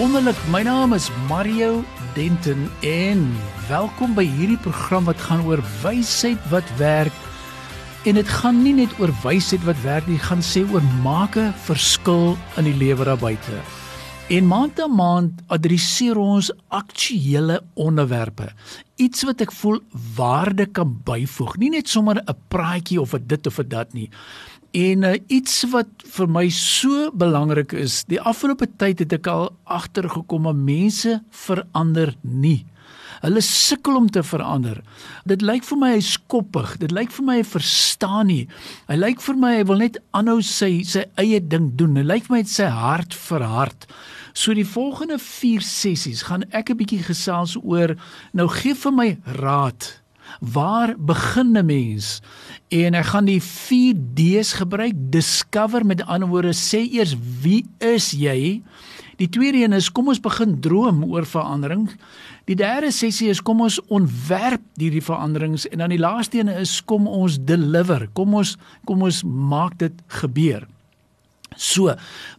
Wonderlik, 0.00 0.38
my 0.48 0.62
naam 0.64 0.94
is 0.96 1.10
Mario 1.28 1.82
Denton 2.14 2.70
en 2.80 3.26
welkom 3.68 4.14
by 4.16 4.24
hierdie 4.24 4.56
program 4.64 5.04
wat 5.04 5.20
gaan 5.20 5.42
oor 5.44 5.60
wysheid 5.82 6.40
wat 6.48 6.64
werk. 6.78 7.12
En 8.08 8.16
dit 8.16 8.30
gaan 8.40 8.62
nie 8.62 8.72
net 8.78 8.94
oor 8.96 9.12
wysheid 9.20 9.60
wat 9.68 9.76
werk 9.84 10.08
nie, 10.08 10.16
gaan 10.16 10.40
sê 10.40 10.62
oor 10.72 10.80
maak 11.04 11.36
'n 11.36 11.52
verskil 11.68 12.38
in 12.56 12.64
die 12.64 12.78
lewe 12.80 13.04
daar 13.04 13.20
buite. 13.20 13.60
En 14.30 14.46
maand 14.46 14.76
na 14.76 14.86
maand 14.86 15.42
adresseer 15.46 16.16
ons 16.16 16.48
aktuelle 16.68 17.60
onderwerpe. 17.74 18.48
Iets 18.96 19.22
wat 19.28 19.40
ek 19.40 19.52
voel 19.52 19.80
waarde 20.16 20.66
kan 20.66 20.96
byvoeg, 21.04 21.56
nie 21.56 21.70
net 21.70 21.88
sommer 21.88 22.16
'n 22.16 22.36
praatjie 22.48 23.00
of 23.00 23.12
'n 23.12 23.26
dit 23.26 23.46
of 23.46 23.58
'n 23.58 23.68
dat 23.68 23.92
nie. 23.92 24.08
En 24.70 25.02
uh, 25.02 25.16
iets 25.26 25.64
wat 25.72 25.88
vir 26.14 26.28
my 26.30 26.44
so 26.54 27.08
belangrik 27.18 27.72
is, 27.74 28.04
die 28.06 28.20
afgelope 28.20 28.68
tyd 28.78 29.02
het 29.02 29.14
ek 29.18 29.26
al 29.30 29.48
agtergekom 29.66 30.46
dat 30.46 30.60
mense 30.62 31.16
verander 31.34 32.14
nie. 32.22 32.62
Hulle 33.20 33.42
sukkel 33.44 33.98
om 33.98 34.06
te 34.08 34.22
verander. 34.24 34.78
Dit 35.28 35.42
lyk 35.44 35.66
vir 35.66 35.78
my 35.80 35.90
hy 35.96 36.04
skoppig. 36.04 36.76
Dit 36.80 36.94
lyk 36.94 37.10
vir 37.12 37.26
my 37.26 37.36
hy 37.40 37.44
verstaan 37.44 38.30
nie. 38.30 38.44
Hy 38.88 38.96
lyk 38.96 39.20
vir 39.26 39.40
my 39.42 39.50
hy 39.58 39.66
wil 39.68 39.82
net 39.82 39.98
aanhou 40.16 40.38
sy 40.46 40.70
sy 40.88 41.04
eie 41.20 41.42
ding 41.42 41.72
doen. 41.76 41.98
Hy 42.00 42.06
lyk 42.06 42.28
vir 42.28 42.36
my 42.36 42.40
het 42.44 42.52
sy 42.54 42.70
hart 42.72 43.16
verhard. 43.26 43.88
So 44.32 44.54
die 44.56 44.64
volgende 44.64 45.18
4 45.20 45.66
sessies 45.66 46.22
gaan 46.30 46.46
ek 46.54 46.70
'n 46.70 46.78
bietjie 46.78 47.02
gesels 47.02 47.58
oor 47.60 47.96
nou 48.32 48.48
gee 48.48 48.74
vir 48.74 48.92
my 48.92 49.18
raad. 49.42 50.00
Waar 50.38 50.94
begin 50.98 51.56
'n 51.56 51.66
mens? 51.66 52.20
En 52.68 52.94
ek 52.94 53.06
gaan 53.06 53.24
die 53.24 53.42
4 53.42 53.94
D's 54.14 54.52
gebruik. 54.52 54.94
Discover 54.96 55.86
met 55.86 56.06
ander 56.06 56.28
woorde 56.28 56.54
sê 56.54 56.86
eers 56.92 57.16
wie 57.42 57.66
is 57.78 58.10
jy? 58.10 58.62
Die 59.16 59.28
tweede 59.28 59.58
een 59.58 59.72
is 59.72 59.90
kom 59.92 60.08
ons 60.08 60.20
begin 60.20 60.60
droom 60.60 61.04
oor 61.04 61.26
verandering. 61.26 61.90
Die 62.48 62.56
derde 62.56 62.88
sessie 62.90 63.28
is 63.28 63.42
kom 63.44 63.60
ons 63.60 63.76
ontwerp 63.92 64.62
hierdie 64.80 65.04
veranderings 65.04 65.68
en 65.68 65.78
dan 65.78 65.92
die 65.92 66.00
laaste 66.00 66.38
een 66.38 66.48
is 66.48 66.78
kom 66.84 67.06
ons 67.06 67.36
deliver. 67.44 68.08
Kom 68.16 68.34
ons 68.34 68.56
kom 68.88 69.02
ons 69.02 69.22
maak 69.24 69.76
dit 69.78 69.92
gebeur. 70.06 70.64
So, 71.56 71.94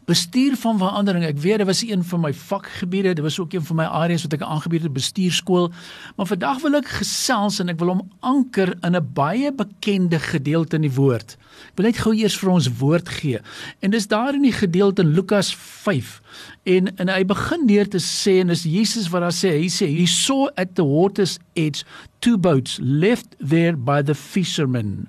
bestuur 0.08 0.56
van 0.56 0.78
verandering. 0.80 1.26
Ek 1.28 1.40
weet 1.44 1.62
dit 1.62 1.68
was 1.68 1.82
een 1.84 2.04
van 2.08 2.22
my 2.24 2.32
vakgebiede, 2.34 3.14
dit 3.14 3.24
was 3.24 3.40
ook 3.40 3.54
een 3.54 3.66
van 3.66 3.82
my 3.82 3.84
areas 3.84 4.24
wat 4.24 4.38
ek 4.38 4.46
aangebied 4.48 4.88
het 4.88 4.94
bestuurskool. 4.96 5.70
Maar 6.16 6.30
vandag 6.32 6.62
wil 6.64 6.80
ek 6.80 6.88
gesels 7.02 7.60
en 7.60 7.74
ek 7.74 7.80
wil 7.82 7.94
hom 7.94 8.02
anker 8.20 8.74
in 8.82 8.96
'n 8.96 9.10
baie 9.14 9.52
bekende 9.52 10.20
gedeelte 10.20 10.80
in 10.80 10.88
die 10.88 10.96
woord. 10.96 11.36
Ek 11.72 11.76
wil 11.76 11.86
net 11.86 12.00
gou 12.00 12.16
eers 12.16 12.38
vir 12.40 12.50
ons 12.50 12.72
woord 12.80 13.10
gee. 13.10 13.40
En 13.80 13.92
dis 13.92 14.08
daar 14.08 14.34
in 14.34 14.48
die 14.48 14.56
gedeelte 14.56 15.02
in 15.02 15.14
Lukas 15.14 15.56
5. 15.56 16.22
En 16.64 16.96
en 16.98 17.10
hy 17.10 17.26
begin 17.26 17.68
deur 17.68 17.88
te 17.88 18.00
sê 18.00 18.40
en 18.40 18.48
dis 18.48 18.64
Jesus 18.64 19.10
wat 19.10 19.22
daar 19.22 19.36
sê, 19.36 19.60
hy 19.60 19.68
sê 19.68 19.88
he 19.88 20.06
saw 20.06 20.48
at 20.56 20.76
the 20.76 20.86
water's 20.86 21.38
edge 21.54 21.84
two 22.20 22.38
boats 22.38 22.80
left 22.82 23.36
there 23.40 23.78
by 23.78 24.02
the 24.02 24.16
fishermen 24.16 25.08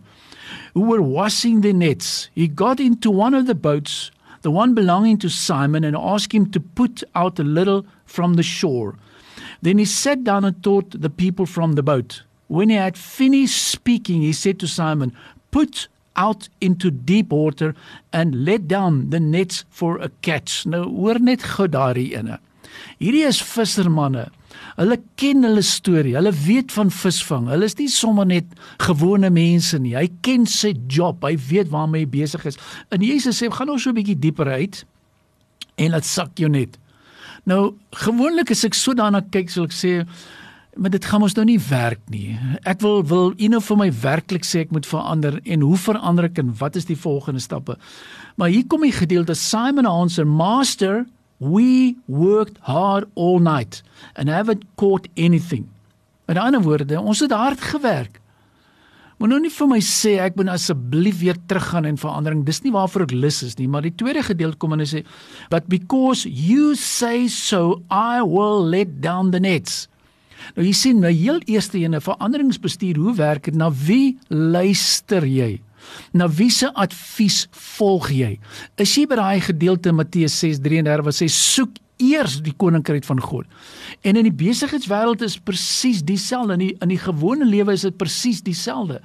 who 0.74 0.82
were 0.82 1.02
washing 1.02 1.60
their 1.60 1.72
nets. 1.72 2.28
He 2.34 2.48
got 2.48 2.80
into 2.80 3.10
one 3.10 3.34
of 3.34 3.46
the 3.46 3.54
boats, 3.54 4.10
the 4.42 4.50
one 4.50 4.74
belonging 4.74 5.18
to 5.18 5.28
Simon, 5.28 5.84
and 5.84 5.96
asked 5.96 6.32
him 6.32 6.50
to 6.50 6.60
put 6.60 7.02
out 7.14 7.38
a 7.38 7.44
little 7.44 7.84
from 8.04 8.34
the 8.34 8.42
shore. 8.42 8.96
Then 9.62 9.78
he 9.78 9.84
sat 9.84 10.24
down 10.24 10.44
and 10.44 10.62
taught 10.62 10.90
the 10.90 11.10
people 11.10 11.46
from 11.46 11.74
the 11.74 11.82
boat. 11.82 12.22
When 12.48 12.68
he 12.68 12.76
had 12.76 12.98
finished 12.98 13.64
speaking, 13.64 14.22
he 14.22 14.32
said 14.32 14.58
to 14.60 14.68
Simon, 14.68 15.12
Put 15.50 15.88
out 16.16 16.48
into 16.60 16.90
deep 16.90 17.30
water 17.30 17.74
and 18.12 18.44
let 18.44 18.68
down 18.68 19.10
the 19.10 19.20
nets 19.20 19.64
for 19.70 19.98
a 19.98 20.10
catch. 20.20 20.66
Nou 20.66 20.84
hoor 20.84 21.18
net 21.18 21.40
gou 21.40 21.68
daardie 21.68 22.12
ene. 22.12 22.38
Hierdie 22.98 23.26
is 23.26 23.42
vissermanne 23.42 24.30
Hulle 24.76 24.98
ken 25.20 25.44
hulle 25.46 25.62
storie. 25.64 26.14
Hulle 26.16 26.32
weet 26.44 26.72
van 26.74 26.90
visvang. 26.92 27.48
Hulle 27.52 27.68
is 27.68 27.76
nie 27.78 27.88
sommer 27.92 28.28
net 28.28 28.54
gewone 28.82 29.30
mense 29.32 29.78
nie. 29.82 29.94
Hy 29.98 30.08
ken 30.24 30.46
sy 30.48 30.72
job. 30.90 31.24
Hy 31.26 31.34
weet 31.50 31.72
waarmee 31.72 32.06
hy 32.06 32.12
besig 32.12 32.46
is. 32.48 32.60
En 32.90 33.04
Jesus 33.04 33.40
sê, 33.40 33.50
"Gaan 33.52 33.66
nou 33.66 33.78
so 33.78 33.90
'n 33.90 33.96
bietjie 33.96 34.18
dieper 34.18 34.48
uit 34.48 34.84
en 35.76 35.90
laat 35.90 36.04
sak 36.04 36.38
jou 36.38 36.48
net." 36.48 36.78
Nou, 37.44 37.74
gewoonlik 37.92 38.50
as 38.50 38.64
ek 38.64 38.74
so 38.74 38.94
daarna 38.94 39.20
kyk, 39.20 39.50
sal 39.50 39.64
ek 39.64 39.72
sê, 39.72 40.06
"Maar 40.76 40.90
dit 40.90 41.04
gaan 41.04 41.22
ons 41.22 41.34
nou 41.34 41.44
nie 41.44 41.58
werk 41.58 42.00
nie. 42.08 42.38
Ek 42.64 42.80
wil 42.80 43.02
wil 43.02 43.34
nou 43.36 43.60
vir 43.60 43.76
my 43.76 43.90
werklik 43.90 44.44
sê 44.44 44.60
ek 44.60 44.70
moet 44.70 44.86
verander 44.86 45.40
en 45.44 45.60
hoe 45.60 45.76
verander 45.76 46.24
ek 46.24 46.38
en 46.38 46.54
wat 46.58 46.76
is 46.76 46.84
die 46.84 46.96
volgende 46.96 47.40
stappe?" 47.40 47.76
Maar 48.36 48.48
hier 48.48 48.66
kom 48.66 48.80
die 48.80 48.92
gedeelte 48.92 49.34
Simon 49.34 49.86
answer, 49.86 50.26
"Master, 50.26 51.06
We 51.42 51.96
worked 52.06 52.60
hard 52.62 53.08
all 53.18 53.40
night 53.42 53.82
and 54.14 54.30
haven't 54.30 54.64
caught 54.78 55.08
anything. 55.16 55.66
Met 56.30 56.38
ander 56.38 56.62
woorde, 56.62 57.00
ons 57.00 57.20
het 57.24 57.34
hard 57.34 57.60
gewerk. 57.60 58.20
Moet 59.18 59.30
nou 59.30 59.38
nie 59.44 59.52
vir 59.54 59.68
my 59.70 59.78
sê 59.86 60.16
ek 60.22 60.34
moet 60.38 60.48
asseblief 60.50 61.20
weer 61.20 61.38
teruggaan 61.46 61.86
en 61.86 61.98
verandering. 61.98 62.40
Dis 62.46 62.62
nie 62.64 62.72
waarvoor 62.74 63.04
ek 63.06 63.14
lus 63.14 63.42
is 63.46 63.54
nie, 63.58 63.68
maar 63.70 63.84
die 63.86 63.94
tweede 63.94 64.22
gedeelte 64.26 64.58
kom 64.58 64.74
en 64.74 64.82
hy 64.82 64.86
sê, 64.86 65.04
"But 65.50 65.68
because 65.68 66.26
you 66.26 66.74
say 66.74 67.28
so, 67.28 67.82
I 67.90 68.22
will 68.22 68.62
let 68.66 69.00
down 69.00 69.30
the 69.30 69.38
nets." 69.38 69.88
Nou 70.56 70.66
jy 70.66 70.72
sien, 70.72 71.00
my 71.00 71.12
heel 71.12 71.38
eerste 71.46 71.78
ene 71.78 72.00
veranderingsbestuur, 72.00 72.96
hoe 72.96 73.14
werk 73.14 73.44
dit? 73.44 73.54
Na 73.54 73.70
wie 73.70 74.18
luister 74.28 75.22
jy? 75.22 75.60
Na 76.12 76.28
wiese 76.28 76.70
advies 76.74 77.46
volg 77.76 78.10
jy? 78.10 78.38
Is 78.76 78.96
jy 78.96 79.06
by 79.06 79.20
daai 79.20 79.40
gedeelte 79.40 79.92
Matteus 79.92 80.38
6:33 80.44 81.06
wat 81.06 81.18
sê 81.18 81.28
soek 81.28 81.80
eers 82.02 82.40
die 82.44 82.54
koninkryk 82.58 83.04
van 83.06 83.20
God. 83.22 83.46
En 84.06 84.18
in 84.18 84.26
die 84.26 84.34
besigheidswêreld 84.34 85.22
is 85.24 85.38
presies 85.38 86.02
dieselfde. 86.06 86.56
In 86.56 86.64
die 86.64 86.72
in 86.82 86.92
die 86.92 87.00
gewone 87.00 87.46
lewe 87.48 87.76
is 87.76 87.86
dit 87.86 87.96
presies 88.00 88.42
dieselfde. 88.42 89.00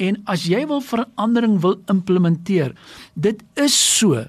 En 0.00 0.20
as 0.30 0.46
jy 0.48 0.64
wil 0.70 0.82
verandering 0.84 1.58
wil 1.64 1.78
implementeer, 1.92 2.74
dit 3.14 3.42
is 3.60 3.76
so 3.76 4.24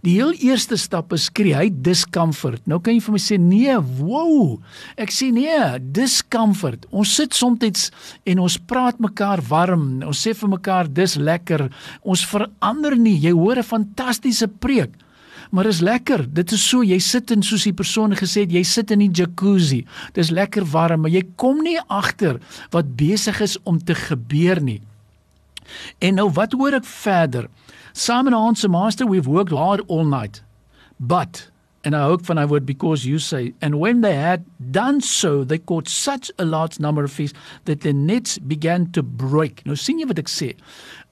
Die 0.00 0.14
heel 0.16 0.32
eerste 0.40 0.78
stap 0.80 1.12
is 1.12 1.28
create 1.32 1.82
discomfort. 1.84 2.62
Nou 2.64 2.78
kan 2.80 2.96
jy 2.96 3.02
vir 3.04 3.14
my 3.16 3.20
sê 3.20 3.36
nee, 3.40 3.74
wow. 3.98 4.56
Ek 5.00 5.12
sê 5.12 5.28
nee, 5.34 5.58
discomfort. 5.92 6.86
Ons 6.88 7.12
sit 7.18 7.36
soms 7.36 7.90
en 8.24 8.40
ons 8.40 8.56
praat 8.70 8.96
mekaar 9.02 9.42
warm. 9.50 10.00
Ons 10.06 10.24
sê 10.24 10.32
vir 10.36 10.48
mekaar 10.54 10.88
dis 10.88 11.18
lekker. 11.20 11.68
Ons 12.00 12.24
verander 12.30 12.96
nie. 12.96 13.18
Jy 13.20 13.34
hoor 13.36 13.58
'n 13.58 13.72
fantastiese 13.74 14.48
preek. 14.48 14.96
Maar 15.50 15.66
is 15.66 15.80
lekker. 15.80 16.32
Dit 16.32 16.52
is 16.52 16.62
so 16.62 16.82
jy 16.82 16.98
sit 16.98 17.30
in 17.30 17.42
soos 17.42 17.64
die 17.64 17.74
persoon 17.74 18.14
gesê 18.14 18.46
het, 18.46 18.52
jy 18.52 18.62
sit 18.62 18.90
in 18.90 19.00
die 19.00 19.10
jacuzzi. 19.10 19.84
Dis 20.14 20.30
lekker 20.30 20.64
warm, 20.64 21.00
maar 21.02 21.10
jy 21.10 21.24
kom 21.36 21.60
nie 21.62 21.78
agter 21.88 22.40
wat 22.70 22.96
besig 22.96 23.40
is 23.40 23.58
om 23.64 23.78
te 23.78 23.94
gebeur 23.94 24.62
nie. 24.62 24.80
En 25.98 26.14
nou 26.14 26.30
wat 26.30 26.52
hoor 26.52 26.74
ek 26.74 26.84
verder? 26.84 27.48
Simon 28.00 28.32
answered, 28.32 28.70
Master, 28.70 29.04
we've 29.04 29.26
worked 29.26 29.52
hard 29.52 29.82
all 29.86 30.06
night. 30.06 30.40
But, 30.98 31.50
and 31.84 31.94
I 31.94 32.04
hope 32.04 32.30
when 32.30 32.38
I 32.38 32.46
would, 32.46 32.64
because 32.64 33.04
you 33.04 33.18
say, 33.18 33.52
and 33.60 33.78
when 33.78 34.00
they 34.00 34.14
had 34.14 34.46
done 34.72 35.02
so, 35.02 35.44
they 35.44 35.58
caught 35.58 35.86
such 35.86 36.30
a 36.38 36.46
large 36.46 36.80
number 36.80 37.04
of 37.04 37.12
fish 37.12 37.32
that 37.66 37.82
the 37.82 37.92
nets 37.92 38.38
began 38.38 38.90
to 38.92 39.02
break. 39.02 39.60
Nou 39.66 39.76
sien 39.76 40.00
jy 40.00 40.08
wat 40.08 40.22
ek 40.22 40.32
sê? 40.32 40.54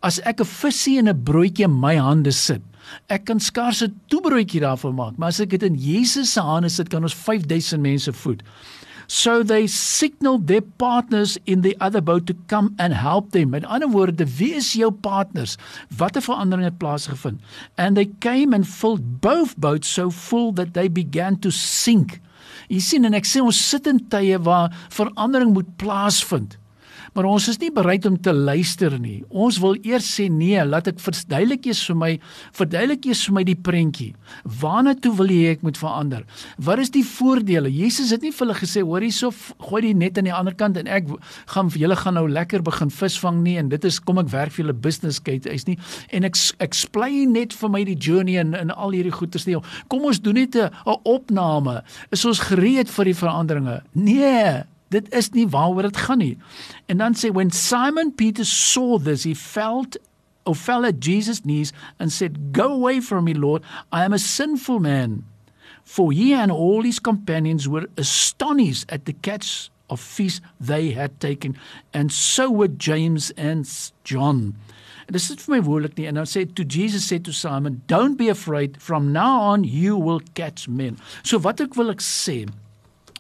As 0.03 0.17
ek 0.25 0.41
'n 0.41 0.49
visie 0.49 0.97
en 0.97 1.13
'n 1.13 1.25
broodjie 1.29 1.69
in 1.69 1.77
my 1.77 1.97
hande 2.01 2.33
sit, 2.33 2.63
ek 3.11 3.27
kan 3.27 3.39
skaars 3.39 3.83
'n 3.83 4.01
toebroodjie 4.09 4.65
daarvan 4.65 4.97
maak, 4.97 5.19
maar 5.19 5.29
as 5.29 5.41
ek 5.41 5.51
dit 5.51 5.69
in 5.69 5.77
Jesus 5.77 6.33
se 6.33 6.41
hande 6.41 6.71
sit, 6.71 6.89
kan 6.89 7.03
ons 7.03 7.13
5000 7.13 7.83
mense 7.83 8.13
voed. 8.13 8.43
So 9.09 9.43
they 9.43 9.67
signaled 9.67 10.49
their 10.49 10.61
partners 10.61 11.39
in 11.47 11.63
the 11.63 11.75
other 11.81 12.03
boat 12.03 12.27
to 12.27 12.37
come 12.47 12.75
and 12.79 12.93
help 12.93 13.33
them. 13.33 13.51
Met 13.51 13.65
ander 13.65 13.89
woorde, 13.89 14.27
wie 14.37 14.53
is 14.55 14.75
jou 14.77 14.91
partners? 14.93 15.57
Watter 15.97 16.21
verandering 16.21 16.69
het 16.69 16.77
plaasgevind? 16.79 17.41
And 17.77 17.97
they 17.97 18.13
came 18.21 18.53
and 18.53 18.69
filled 18.69 19.21
both 19.21 19.57
boats 19.57 19.89
so 19.89 20.11
full 20.11 20.53
that 20.53 20.75
they 20.75 20.89
began 20.89 21.39
to 21.39 21.51
sink. 21.51 22.21
Jy 22.69 22.81
sien 22.85 23.09
en 23.09 23.17
ek 23.17 23.25
sê 23.25 23.41
ons 23.41 23.57
sit 23.57 23.89
in 23.89 24.03
tye 24.13 24.37
waar 24.45 24.75
verandering 24.93 25.55
moet 25.57 25.71
plaasvind. 25.81 26.59
Maar 27.15 27.29
ons 27.31 27.49
is 27.49 27.59
nie 27.63 27.71
bereid 27.75 28.07
om 28.07 28.17
te 28.21 28.33
luister 28.33 28.99
nie. 29.01 29.23
Ons 29.29 29.59
wil 29.63 29.77
eers 29.87 30.09
sê 30.19 30.29
nee, 30.33 30.59
laat 30.65 30.91
ek 30.91 31.01
verduidelik 31.03 31.67
eers 31.69 31.83
vir 31.89 31.99
my, 31.99 32.11
verduidelik 32.57 33.09
eers 33.09 33.25
vir 33.29 33.37
my 33.39 33.45
die 33.49 33.57
prentjie. 33.69 34.11
Waarna 34.61 34.95
toe 34.99 35.15
wil 35.19 35.33
jy 35.33 35.55
ek 35.55 35.65
moet 35.67 35.81
verander? 35.81 36.25
Wat 36.57 36.83
is 36.83 36.93
die 36.95 37.05
voordele? 37.07 37.71
Jesus 37.73 38.13
het 38.15 38.25
nie 38.25 38.33
vir 38.33 38.47
hulle 38.47 38.59
gesê 38.59 38.85
hoor 38.85 39.05
hierso 39.05 39.33
gooi 39.69 39.83
die 39.89 39.95
net 39.97 40.19
aan 40.19 40.29
die 40.29 40.35
ander 40.35 40.57
kant 40.59 40.79
en 40.81 40.91
ek 40.91 41.11
gaan 41.55 41.73
vir 41.73 41.85
julle 41.87 41.99
gaan 41.99 42.19
nou 42.19 42.27
lekker 42.31 42.65
begin 42.67 42.93
visvang 42.93 43.43
nie 43.45 43.57
en 43.61 43.71
dit 43.73 43.89
is 43.89 44.01
kom 44.01 44.21
ek 44.23 44.33
werk 44.33 44.55
vir 44.55 44.65
julle 44.65 44.77
business 44.89 45.21
case 45.25 45.49
is 45.51 45.67
nie 45.69 45.79
en 46.15 46.27
ek 46.29 46.39
explain 46.65 47.35
net 47.37 47.55
vir 47.57 47.73
my 47.73 47.85
die 47.87 47.99
journey 47.99 48.39
en 48.41 48.55
en 48.59 48.73
al 48.75 48.97
hierdie 48.97 49.15
goeters 49.15 49.47
nie. 49.49 49.59
Kom 49.89 50.07
ons 50.09 50.21
doen 50.21 50.39
net 50.39 50.57
'n 50.57 50.71
opname. 51.05 51.83
Is 52.11 52.25
ons 52.25 52.41
gereed 52.51 52.91
vir 52.91 53.05
die 53.05 53.15
veranderinge? 53.15 53.83
Nee. 53.93 54.65
Dit 54.91 55.13
is 55.15 55.31
nie 55.31 55.47
waaroor 55.49 55.83
dit 55.83 55.97
gaan 55.97 56.19
nie. 56.19 56.37
En 56.87 56.99
dan 56.99 57.15
sê 57.15 57.31
when 57.33 57.51
Simon 57.51 58.15
Peter 58.15 58.45
saw 58.45 58.99
this, 58.99 59.25
he 59.25 59.35
felt 59.35 59.97
or 60.45 60.55
fell 60.55 60.85
at 60.85 61.01
Jesus' 61.05 61.45
knees 61.45 61.73
and 61.99 62.13
said, 62.13 62.53
"Go 62.53 62.73
away 62.73 63.01
from 63.01 63.25
me, 63.25 63.35
Lord. 63.35 63.63
I 63.93 64.05
am 64.05 64.13
a 64.13 64.19
sinful 64.19 64.79
man." 64.81 65.25
For 65.85 66.13
he 66.13 66.35
and 66.35 66.51
all 66.51 66.83
his 66.83 67.01
companions 67.01 67.67
were 67.69 67.89
astonished 67.97 68.91
at 68.93 69.05
the 69.05 69.15
catch 69.23 69.71
of 69.89 70.01
fish 70.01 70.41
they 70.61 70.91
had 70.93 71.19
taken, 71.21 71.57
and 71.93 72.13
so 72.13 72.51
were 72.51 72.69
James 72.69 73.31
and 73.37 73.67
John. 74.05 74.55
En 75.09 75.15
dit 75.15 75.41
vir 75.41 75.55
my 75.55 75.63
woordelik 75.65 75.97
nie. 75.97 76.07
En 76.07 76.15
dan 76.15 76.27
sê 76.29 76.45
toe 76.45 76.67
Jesus 76.67 77.07
sê 77.09 77.19
toe 77.19 77.33
Simon, 77.33 77.83
"Don't 77.87 78.19
be 78.19 78.29
afraid, 78.29 78.77
from 78.79 79.13
now 79.13 79.41
on 79.41 79.65
you 79.65 79.97
will 79.97 80.21
catch 80.35 80.69
men." 80.69 80.99
So 81.23 81.39
wat 81.39 81.61
ek 81.61 81.75
wil 81.77 81.91
ek 81.91 82.03
sê, 82.03 82.49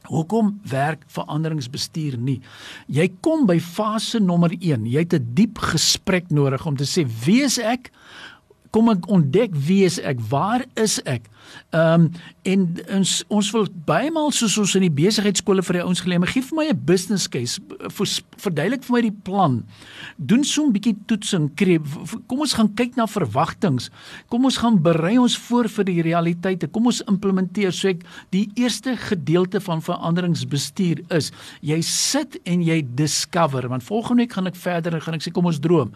hoekom 0.08 0.60
werk 0.68 1.04
veranderingsbestuur 1.14 2.18
nie? 2.18 2.40
Jy 2.86 3.08
kom 3.24 3.46
by 3.48 3.58
fase 3.60 4.20
nommer 4.20 4.52
1. 4.58 4.86
Jy 4.86 5.04
het 5.04 5.14
'n 5.14 5.34
diep 5.34 5.58
gesprek 5.58 6.30
nodig 6.30 6.66
om 6.66 6.76
te 6.76 6.84
sê, 6.84 7.06
"Wie 7.24 7.42
is 7.42 7.58
ek?" 7.58 7.92
Kom 8.70 8.90
ek 8.92 9.08
ontdek 9.08 9.54
wie 9.54 9.84
is 9.84 9.98
ek? 10.00 10.20
Waar 10.28 10.64
is 10.74 10.98
ek? 11.08 11.28
Ehm 11.70 12.08
um, 12.08 12.10
en 12.48 12.62
ons 12.96 13.10
ons 13.28 13.48
wil 13.52 13.66
baie 13.84 14.08
maal 14.12 14.30
soos 14.32 14.54
ons 14.56 14.72
in 14.78 14.86
die 14.86 14.94
besigheidskole 14.94 15.60
vir 15.66 15.76
die 15.76 15.82
ouens 15.84 16.00
geleer, 16.00 16.20
maar 16.22 16.30
gee 16.32 16.44
vir 16.46 16.56
my 16.56 16.66
'n 16.70 16.80
business 16.88 17.28
case, 17.28 17.60
verduidelik 18.40 18.84
vir 18.84 18.94
my 18.94 19.00
die 19.04 19.18
plan. 19.24 19.64
Doen 20.16 20.44
so 20.44 20.64
'n 20.64 20.72
bietjie 20.72 20.96
toetsing, 21.06 21.54
kreep. 21.54 21.84
Kom 22.26 22.40
ons 22.40 22.54
gaan 22.54 22.72
kyk 22.74 22.96
na 22.96 23.06
verwagtinge. 23.06 23.90
Kom 24.28 24.44
ons 24.44 24.56
gaan 24.56 24.80
berei 24.82 25.18
ons 25.18 25.36
voor 25.36 25.68
vir 25.68 25.84
die 25.84 26.02
realiteite. 26.02 26.68
Kom 26.68 26.86
ons 26.86 27.02
implementeer. 27.02 27.72
So 27.72 27.88
ek 27.88 28.02
die 28.30 28.50
eerste 28.54 28.96
gedeelte 28.96 29.60
van 29.60 29.82
veranderingsbestuur 29.82 31.04
is 31.10 31.32
jy 31.60 31.80
sit 31.82 32.38
en 32.44 32.62
jy 32.62 32.82
discover. 32.94 33.68
Want 33.68 33.82
volgende 33.82 34.22
week 34.22 34.32
gaan 34.32 34.46
ek 34.46 34.56
verder 34.56 34.94
en 34.94 35.00
gaan 35.00 35.14
ek 35.14 35.22
sê 35.22 35.32
kom 35.32 35.46
ons 35.46 35.60
droom. 35.60 35.92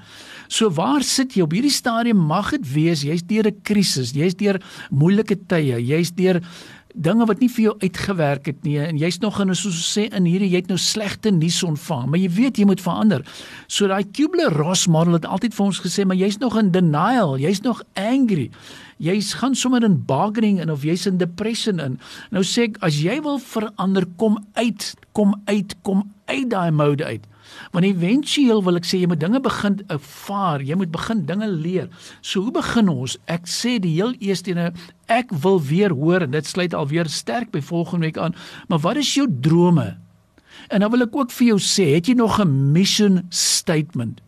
So 0.49 0.71
waar 0.71 1.03
sit 1.03 1.33
jy 1.35 1.43
op 1.43 1.53
hierdie 1.53 1.71
stadium 1.71 2.19
mag 2.19 2.51
dit 2.51 2.62
wees 2.63 3.03
jy's 3.03 3.23
deur 3.27 3.47
'n 3.47 3.61
krisis, 3.63 4.13
jy's 4.13 4.35
deur 4.35 4.61
moeilike 4.91 5.37
tye. 5.49 5.79
Jy's 5.81 6.13
deur 6.13 6.41
dinge 6.95 7.27
wat 7.27 7.41
nie 7.41 7.49
vir 7.49 7.65
jou 7.65 7.75
uitgewerk 7.81 8.49
het 8.51 8.65
nie 8.67 8.77
en 8.83 8.99
jy's 9.01 9.19
nog 9.23 9.41
in 9.41 9.55
soos 9.57 9.81
sê 9.87 10.09
in 10.13 10.27
hierdie 10.29 10.51
jy 10.53 10.63
het 10.63 10.69
nou 10.69 10.79
slegte 10.81 11.33
nuus 11.33 11.63
ontvang, 11.65 12.09
maar 12.11 12.21
jy 12.21 12.29
weet 12.37 12.61
jy 12.61 12.67
moet 12.69 12.83
verander. 12.85 13.25
So 13.67 13.89
daai 13.89 14.05
Kubler-Ross 14.05 14.89
model 14.93 15.17
het 15.17 15.27
altyd 15.27 15.57
vir 15.57 15.67
ons 15.67 15.81
gesê, 15.81 16.05
maar 16.07 16.21
jy's 16.21 16.39
nog 16.43 16.57
in 16.61 16.73
denial, 16.75 17.39
jy's 17.41 17.63
nog 17.65 17.83
angry. 17.97 18.51
Jy's 19.03 19.33
gaan 19.41 19.57
sommer 19.59 19.83
in 19.85 20.05
bargaining 20.07 20.61
en 20.61 20.71
of 20.71 20.85
jy's 20.85 21.07
in 21.07 21.19
depression 21.19 21.81
in. 21.81 21.99
Nou 22.31 22.45
sê 22.45 22.69
ek 22.69 22.79
as 22.85 23.01
jy 23.03 23.19
wil 23.25 23.41
verander, 23.43 24.07
kom 24.17 24.39
uit, 24.55 24.93
kom 25.13 25.35
uit, 25.47 25.75
kom 25.83 26.07
uit 26.29 26.49
daai 26.51 26.71
mode 26.71 27.05
uit. 27.05 27.32
Want 27.73 27.85
éventueel 27.85 28.63
wil 28.65 28.81
ek 28.81 28.87
sê 28.89 29.01
jy 29.03 29.09
moet 29.11 29.21
dinge 29.21 29.41
begin 29.41 29.81
ervaar, 29.93 30.63
jy 30.63 30.77
moet 30.79 30.93
begin 30.93 31.25
dinge 31.27 31.49
leer. 31.49 31.89
So 32.21 32.47
hoe 32.47 32.55
begin 32.55 32.89
ons? 32.93 33.19
Ek 33.27 33.49
sê 33.51 33.79
die 33.83 33.95
heel 33.97 34.15
eerste 34.21 34.53
ene 34.55 34.73
ek 35.13 35.33
wil 35.45 35.61
weer 35.61 35.93
hoor 35.97 36.25
en 36.27 36.35
dit 36.35 36.47
sluit 36.47 36.75
alweer 36.75 37.11
sterk 37.13 37.53
by 37.53 37.61
volgende 37.61 38.09
week 38.09 38.19
aan. 38.19 38.37
Maar 38.69 38.83
wat 38.85 38.97
is 39.03 39.15
jou 39.15 39.29
drome? 39.29 39.97
En 40.69 40.81
dan 40.81 40.91
wil 40.91 41.07
ek 41.07 41.17
ook 41.17 41.33
vir 41.33 41.53
jou 41.53 41.59
sê, 41.61 41.95
het 41.97 42.09
jy 42.09 42.15
nog 42.15 42.41
'n 42.41 42.73
mission 42.73 43.27
statement? 43.31 44.21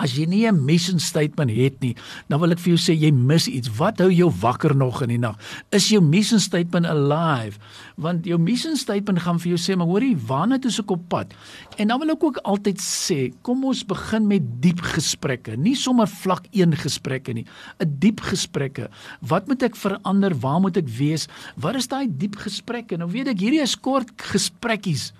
As 0.00 0.16
jy 0.16 0.24
nie 0.24 0.46
'n 0.48 0.64
mission 0.64 0.98
statement 0.98 1.50
het 1.50 1.80
nie, 1.80 1.94
dan 2.28 2.40
wil 2.40 2.52
ek 2.52 2.58
vir 2.58 2.74
jou 2.74 2.80
sê 2.80 2.96
jy 2.96 3.12
mis 3.12 3.46
iets. 3.46 3.68
Wat 3.76 3.98
hou 3.98 4.08
jou 4.08 4.30
wakker 4.30 4.74
nog 4.74 5.02
in 5.02 5.08
die 5.08 5.18
nag? 5.18 5.36
Is 5.70 5.88
jou 5.88 6.00
mission 6.00 6.40
statement 6.40 6.86
alive? 6.86 7.58
Want 7.96 8.24
jou 8.24 8.38
mission 8.38 8.76
statement 8.76 9.20
gaan 9.20 9.38
vir 9.38 9.56
jou 9.56 9.58
sê, 9.58 9.76
maar 9.76 9.86
hoorie, 9.86 10.16
waarna 10.16 10.58
toe 10.58 10.70
se 10.70 10.82
op 10.86 11.08
pad? 11.08 11.34
En 11.76 11.88
dan 11.88 12.00
wil 12.00 12.10
ek 12.10 12.24
ook 12.24 12.36
altyd 12.44 12.80
sê, 12.80 13.32
kom 13.42 13.64
ons 13.64 13.84
begin 13.84 14.26
met 14.26 14.42
diep 14.60 14.80
gesprekke, 14.80 15.56
nie 15.56 15.74
sommer 15.74 16.08
vlak 16.08 16.46
1 16.52 16.76
gesprekke 16.76 17.34
nie. 17.34 17.44
'n 17.78 17.98
Diep 18.00 18.20
gesprekke. 18.20 18.88
Wat 19.20 19.46
moet 19.46 19.62
ek 19.62 19.76
verander? 19.76 20.32
Waar 20.34 20.60
moet 20.60 20.76
ek 20.76 20.88
wees? 20.88 21.28
Wat 21.56 21.74
is 21.74 21.88
daai 21.88 22.08
diep 22.08 22.36
gesprekke? 22.36 22.96
Nou 22.96 23.10
weet 23.10 23.28
ek 23.28 23.38
hierdie 23.38 23.60
is 23.62 23.76
kort 23.76 24.08
gesprekkies. 24.16 25.12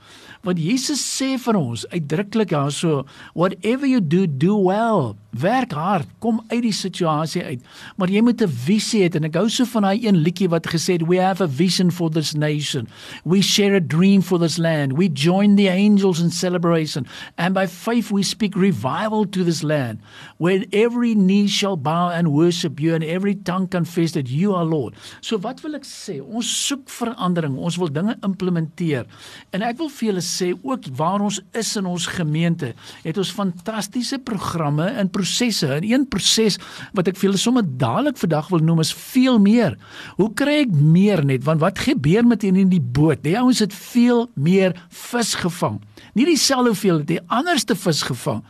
Want 0.42 0.58
Jesus 0.58 1.00
sê 1.04 1.36
vir 1.36 1.56
ons 1.56 1.84
uitdruklik 1.92 2.48
daarso, 2.48 3.04
whatever 3.34 3.86
you 3.86 4.00
do, 4.00 4.26
do 4.26 4.56
well. 4.70 5.17
Werk 5.31 5.70
hard, 5.78 6.08
kom 6.19 6.40
uit 6.50 6.64
die 6.64 6.75
situasie 6.75 7.43
uit. 7.46 7.67
Maar 7.96 8.11
jy 8.11 8.20
moet 8.20 8.43
'n 8.43 8.50
visie 8.50 9.06
hê 9.06 9.14
en 9.14 9.25
ek 9.25 9.37
hou 9.38 9.49
so 9.49 9.64
van 9.64 9.82
daai 9.82 10.02
een 10.02 10.17
liedjie 10.26 10.49
wat 10.49 10.67
gesê 10.67 10.99
het, 10.99 11.06
we 11.06 11.22
have 11.22 11.40
a 11.40 11.46
vision 11.46 11.90
for 11.90 12.11
this 12.11 12.34
nation. 12.34 12.88
We 13.25 13.40
share 13.40 13.76
a 13.76 13.81
dream 13.81 14.22
for 14.22 14.38
this 14.38 14.58
land. 14.58 14.99
We 14.99 15.08
join 15.08 15.55
the 15.55 15.69
angels 15.69 16.20
in 16.20 16.31
celebration 16.31 17.06
and 17.38 17.55
by 17.55 17.67
faith 17.67 18.11
we 18.11 18.22
speak 18.22 18.56
revival 18.56 19.25
to 19.31 19.44
this 19.44 19.62
land 19.62 19.99
where 20.38 20.64
every 20.73 21.14
knee 21.14 21.46
shall 21.46 21.76
bow 21.76 22.11
and 22.11 22.32
worship 22.32 22.81
you 22.81 22.94
and 22.94 23.05
every 23.05 23.37
tongue 23.37 23.69
confess 23.69 24.12
that 24.12 24.28
you 24.28 24.55
are 24.55 24.64
Lord. 24.64 24.94
So 25.20 25.38
wat 25.38 25.61
wil 25.62 25.75
ek 25.75 25.84
sê? 25.84 26.20
Ons 26.20 26.66
soek 26.66 26.90
verandering. 26.90 27.56
Ons 27.56 27.76
wil 27.76 27.93
dinge 27.93 28.16
implementeer. 28.23 29.06
En 29.52 29.62
ek 29.62 29.78
wil 29.78 29.88
vir 29.88 30.08
julle 30.11 30.23
sê 30.23 30.52
ook 30.62 30.90
waar 30.96 31.20
ons 31.20 31.40
is 31.52 31.76
in 31.76 31.87
ons 31.87 32.06
gemeente, 32.06 32.75
het 33.05 33.16
ons 33.16 33.31
fantastiese 33.31 34.19
programme 34.19 34.50
en 34.58 35.11
prosesse. 35.11 35.67
En 35.67 35.85
een 35.85 36.08
proses 36.08 36.58
wat 36.93 37.08
ek 37.08 37.17
vir 37.17 37.31
julle 37.31 37.41
sommer 37.41 37.64
dadelik 37.64 38.19
vandag 38.19 38.49
wil 38.49 38.64
noem 38.64 38.81
is 38.81 38.93
veel 38.94 39.38
meer. 39.38 39.76
Hoe 40.17 40.31
kry 40.35 40.61
ek 40.64 40.75
meer 40.75 41.25
net? 41.25 41.44
Want 41.44 41.61
wat 41.61 41.79
gebeur 41.79 42.26
met 42.26 42.44
in 42.44 42.69
die 42.69 42.81
boot? 42.81 43.23
Die 43.23 43.38
ouens 43.38 43.58
het 43.61 43.75
veel 43.75 44.29
meer 44.35 44.75
vis 44.88 45.35
gevang. 45.35 45.81
Nie 46.14 46.26
dieselfde 46.26 46.75
hoeveel 46.75 47.02
het 47.02 47.08
die 47.08 47.25
anderste 47.29 47.76
vis 47.76 48.02
gevang. 48.02 48.43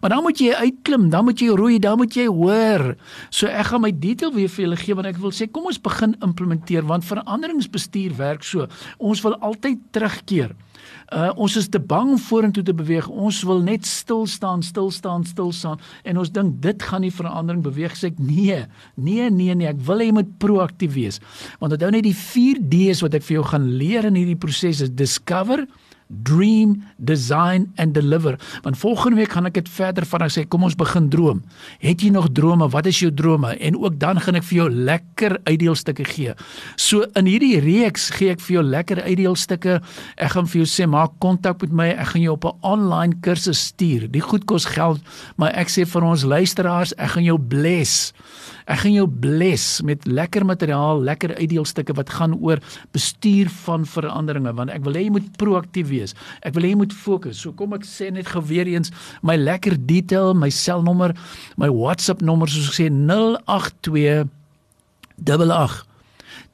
Maar 0.00 0.10
dan 0.10 0.22
moet 0.22 0.38
jy 0.38 0.52
uitklim, 0.54 1.08
dan 1.10 1.24
moet 1.26 1.40
jy 1.42 1.48
roei, 1.58 1.78
dan 1.82 1.98
moet 1.98 2.14
jy 2.14 2.28
hoor. 2.30 2.92
So 3.34 3.50
ek 3.50 3.72
gaan 3.72 3.82
my 3.82 3.90
detail 3.90 4.30
weer 4.34 4.50
vir 4.52 4.64
julle 4.64 4.78
gee 4.78 4.94
want 4.94 5.10
ek 5.10 5.18
wil 5.22 5.34
sê 5.34 5.48
kom 5.50 5.66
ons 5.70 5.80
begin 5.82 6.14
implementeer 6.22 6.86
want 6.86 7.06
veranderingsbestuur 7.08 8.14
werk 8.18 8.46
so. 8.46 8.68
Ons 8.98 9.24
wil 9.26 9.34
altyd 9.42 9.82
terugkeer. 9.90 10.54
Uh 11.08 11.30
ons 11.40 11.54
is 11.56 11.70
te 11.72 11.80
bang 11.80 12.10
om 12.12 12.18
vorentoe 12.20 12.62
te 12.62 12.74
beweeg. 12.76 13.06
Ons 13.08 13.40
wil 13.48 13.62
net 13.64 13.86
stil 13.88 14.26
staan, 14.28 14.60
stil 14.62 14.90
staan, 14.92 15.24
stil 15.24 15.52
staan 15.56 15.80
en 16.04 16.20
ons 16.20 16.32
dink 16.32 16.58
dit 16.60 16.82
gaan 16.84 17.00
nie 17.00 17.12
verandering 17.14 17.62
beweeg 17.64 17.96
sê 17.96 18.10
ek 18.10 18.18
nee. 18.20 18.58
Nee, 18.94 19.30
nee, 19.32 19.54
nee, 19.56 19.70
ek 19.70 19.80
wil 19.88 20.02
hê 20.02 20.10
jy 20.10 20.16
moet 20.18 20.34
proaktief 20.42 20.92
wees. 20.98 21.20
Want 21.62 21.78
onthou 21.78 21.90
net 21.94 22.04
die 22.04 22.16
4 22.16 22.60
D's 22.60 23.00
wat 23.04 23.16
ek 23.16 23.24
vir 23.24 23.38
jou 23.38 23.46
gaan 23.54 23.70
leer 23.80 24.10
in 24.10 24.18
hierdie 24.20 24.36
proses 24.36 24.82
is 24.84 24.92
discover, 24.92 25.64
dream, 26.08 26.82
design 26.96 27.72
and 27.76 27.94
deliver. 27.94 28.38
Want 28.62 28.78
volgende 28.78 29.16
week 29.16 29.32
gaan 29.32 29.46
ek 29.46 29.58
dit 29.60 29.68
verder 29.68 30.06
van 30.08 30.24
ek 30.24 30.32
sê 30.32 30.44
kom 30.48 30.64
ons 30.64 30.76
begin 30.78 31.08
droom. 31.12 31.42
Het 31.84 32.02
jy 32.02 32.10
nog 32.14 32.30
drome? 32.36 32.68
Wat 32.72 32.88
is 32.88 33.00
jou 33.02 33.12
drome? 33.14 33.54
En 33.56 33.76
ook 33.76 33.98
dan 34.00 34.20
gaan 34.20 34.40
ek 34.40 34.46
vir 34.48 34.58
jou 34.62 34.68
lekker 34.70 35.36
uitdeelstukke 35.44 36.06
gee. 36.08 36.34
So 36.76 37.04
in 37.18 37.28
hierdie 37.28 37.60
reeks 37.64 38.08
gee 38.16 38.32
ek 38.32 38.42
vir 38.46 38.58
jou 38.58 38.64
lekker 38.64 39.02
uitdeelstukke. 39.04 39.78
Ek 40.16 40.34
gaan 40.34 40.48
vir 40.48 40.62
jou 40.62 40.68
sê 40.68 40.88
maak 40.88 41.18
kontak 41.22 41.60
met 41.66 41.72
my. 41.72 41.88
Ek 41.92 42.14
gaan 42.14 42.24
jou 42.24 42.36
op 42.36 42.44
'n 42.44 42.58
online 42.62 43.20
kursus 43.20 43.68
stuur. 43.72 44.08
Die 44.10 44.24
goed 44.24 44.44
kos 44.44 44.64
geld, 44.64 45.00
maar 45.36 45.52
ek 45.52 45.68
sê 45.68 45.86
vir 45.86 46.02
ons 46.02 46.24
luisteraars, 46.24 46.94
ek 46.96 47.10
gaan 47.10 47.24
jou 47.24 47.38
bless. 47.38 48.12
Ek 48.68 48.82
gaan 48.82 48.92
jou 48.92 49.06
bless 49.08 49.80
met 49.86 50.04
lekker 50.04 50.44
materiaal, 50.44 51.00
lekker 51.00 51.32
uitdeelstukke 51.38 51.94
wat 51.96 52.12
gaan 52.18 52.34
oor 52.36 52.60
bestuur 52.92 53.48
van 53.64 53.86
veranderinge 53.88 54.52
want 54.58 54.72
ek 54.74 54.84
wil 54.84 54.98
hê 54.98 55.06
jy 55.06 55.14
moet 55.14 55.30
proaktief 55.40 55.88
wees. 55.88 56.12
Ek 56.44 56.52
wil 56.56 56.68
hê 56.68 56.74
jy 56.74 56.80
moet 56.82 56.92
fokus. 56.92 57.40
So 57.40 57.56
kom 57.56 57.72
ek 57.78 57.88
sê 57.88 58.10
net 58.12 58.28
geweer 58.28 58.68
eens 58.68 58.92
my 59.24 59.38
lekker 59.40 59.78
detail, 59.88 60.34
my 60.36 60.50
selnommer, 60.52 61.16
my 61.56 61.70
WhatsApp 61.72 62.20
nommer 62.20 62.50
soos 62.52 62.68
ek 62.74 62.80
sê 62.82 62.90
082 62.92 64.28
88 65.24 65.84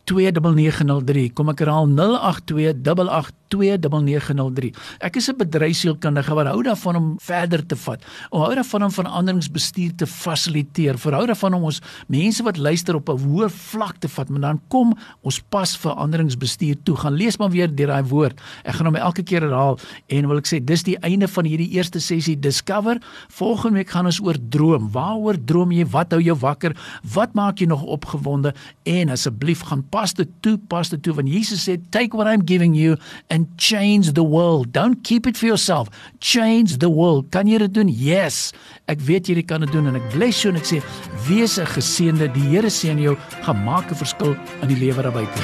29903 0.05 1.31
kom 1.33 1.49
ek 1.53 1.63
herhaal 1.65 1.89
08288 1.89 3.44
08282903. 3.53 4.73
Ek 4.99 5.17
is 5.17 5.29
'n 5.29 5.37
bedryfsielkundige 5.37 6.35
wat 6.35 6.47
hou 6.47 6.63
daarvan 6.63 6.97
om 6.97 7.15
verder 7.19 7.67
te 7.67 7.77
vat. 7.77 8.05
Om 8.31 8.41
hou 8.41 8.55
daarvan 8.55 8.85
om 8.85 8.91
veranderingsbestuur 8.91 9.95
te 9.95 10.07
fasiliteer. 10.07 10.99
Verhou 10.99 11.27
daarvan 11.27 11.55
om 11.55 11.63
ons 11.63 11.81
mense 12.09 12.43
wat 12.43 12.57
luister 12.57 12.95
op 12.95 13.09
'n 13.09 13.19
hoër 13.19 13.51
vlak 13.51 13.97
te 13.97 14.09
vat, 14.09 14.29
maar 14.29 14.41
dan 14.41 14.61
kom 14.69 14.97
ons 15.23 15.41
pas 15.49 15.77
veranderingsbestuur 15.77 16.77
toe. 16.83 16.97
Gaan 16.97 17.15
lees 17.15 17.37
maar 17.37 17.51
weer 17.51 17.75
deur 17.75 17.87
daai 17.87 18.05
woord. 18.05 18.41
Ek 18.65 18.75
gaan 18.75 18.87
hom 18.87 18.95
elke 18.95 19.23
keer 19.23 19.41
herhaal 19.41 19.79
en 20.07 20.29
wil 20.29 20.39
ek 20.39 20.47
sê 20.47 20.65
dis 20.65 20.83
die 20.83 20.99
einde 20.99 21.29
van 21.29 21.45
hierdie 21.45 21.71
eerste 21.71 22.01
sessie 22.01 22.39
Discover. 22.39 23.01
Volgende 23.29 23.77
week 23.77 23.91
gaan 23.91 24.07
ons 24.07 24.21
oor 24.21 24.37
droom. 24.49 24.91
Waaroor 24.91 25.37
droom 25.45 25.73
jy? 25.73 25.87
Wat 25.87 26.11
hou 26.11 26.23
jou 26.23 26.37
wakker? 26.37 26.77
Wat 27.15 27.35
maak 27.35 27.59
jy 27.59 27.67
nog 27.67 27.83
opgewonde? 27.83 28.55
En 28.83 29.09
asseblief 29.09 29.61
gaan 29.61 29.85
pas 29.89 30.15
dit 30.15 30.29
toe, 30.41 30.59
pas 30.59 30.89
dit 30.89 31.03
toe 31.03 31.15
want 31.15 31.29
Jesus 31.29 31.69
sê 31.69 31.79
take 31.91 32.17
what 32.17 32.27
I'm 32.27 32.45
giving 32.47 32.75
you 32.75 32.97
and 33.35 33.49
change 33.59 34.13
the 34.13 34.23
world. 34.23 34.71
Don't 34.71 35.03
keep 35.03 35.27
it 35.27 35.37
for 35.37 35.47
yourself. 35.47 35.91
Change 36.21 36.79
the 36.79 36.89
world. 36.89 37.33
Kan 37.35 37.51
jy 37.51 37.59
dit 37.59 37.75
doen? 37.75 37.91
Yes. 37.91 38.53
Ek 38.87 39.03
weet 39.03 39.27
jy 39.27 39.43
kan 39.43 39.65
dit 39.67 39.73
doen 39.75 39.91
en 39.91 39.99
ek 39.99 40.07
bless 40.15 40.45
jou 40.45 40.53
en 40.55 40.61
ek 40.61 40.69
sê 40.71 40.79
wees 41.27 41.59
'n 41.59 41.67
geseënde. 41.67 42.31
Die 42.33 42.47
Here 42.55 42.71
seën 42.71 43.01
jou. 43.03 43.17
Gaan 43.43 43.65
maak 43.65 43.91
'n 43.91 43.99
verskil 43.99 44.37
in 44.63 44.69
die 44.69 44.79
lewe 44.79 45.03
daar 45.03 45.13
buite. 45.13 45.41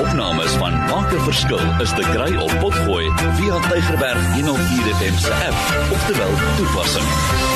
Opnames 0.00 0.52
van 0.56 0.72
Maak 0.88 1.12
'n 1.12 1.20
Verskil 1.28 1.60
is 1.84 1.92
te 1.92 2.04
kry 2.14 2.32
op 2.36 2.52
Potgooi 2.60 3.06
via 3.36 3.56
Tigerberg 3.68 4.24
104 4.34 4.94
FM 4.98 5.16
se 5.18 5.32
app 5.32 5.92
of 5.92 6.00
te 6.06 6.14
wel 6.16 6.34
toepassing. 6.56 7.51